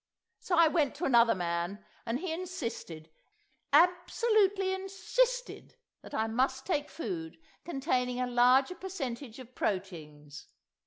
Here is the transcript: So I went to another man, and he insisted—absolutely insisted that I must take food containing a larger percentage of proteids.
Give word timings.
So 0.39 0.55
I 0.55 0.67
went 0.67 0.95
to 0.95 1.05
another 1.05 1.35
man, 1.35 1.85
and 2.07 2.17
he 2.19 2.33
insisted—absolutely 2.33 4.73
insisted 4.73 5.75
that 6.01 6.15
I 6.15 6.25
must 6.25 6.65
take 6.65 6.89
food 6.89 7.37
containing 7.63 8.19
a 8.19 8.25
larger 8.25 8.73
percentage 8.73 9.37
of 9.37 9.53
proteids. 9.53 10.47